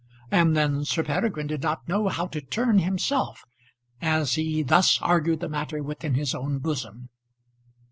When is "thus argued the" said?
4.63-5.47